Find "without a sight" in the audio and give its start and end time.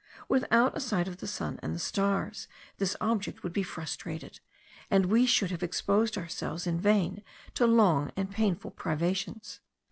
0.27-1.07